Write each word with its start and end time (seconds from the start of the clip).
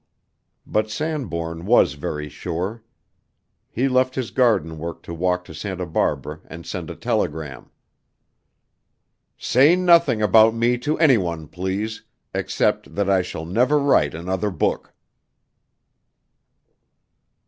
But 0.65 0.89
Sanbourne 0.89 1.63
was 1.67 1.93
very 1.93 2.27
sure. 2.27 2.83
He 3.69 3.87
left 3.87 4.15
his 4.15 4.31
garden 4.31 4.79
work 4.79 5.03
to 5.03 5.13
walk 5.13 5.45
to 5.45 5.53
Santa 5.53 5.85
Barbara 5.85 6.39
and 6.47 6.65
send 6.65 6.89
a 6.89 6.95
telegram. 6.95 7.69
"Say 9.37 9.75
nothing 9.75 10.19
about 10.23 10.55
me 10.55 10.79
to 10.79 10.97
any 10.97 11.19
one, 11.19 11.47
please, 11.47 12.01
except 12.33 12.95
that 12.95 13.11
I 13.11 13.21
shall 13.21 13.45
never 13.45 13.77
write 13.77 14.15
another 14.15 14.49
book." 14.49 14.95